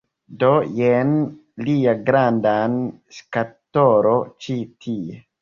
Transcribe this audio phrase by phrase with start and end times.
[0.43, 0.47] Do,
[0.77, 1.11] jen
[1.67, 2.79] lia grandan
[3.19, 5.23] skatolo ĉi tie...